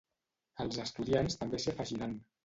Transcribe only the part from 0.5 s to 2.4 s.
Els estudiants també s'hi afegiran.